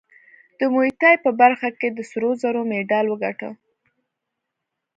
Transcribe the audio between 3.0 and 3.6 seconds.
وګاټه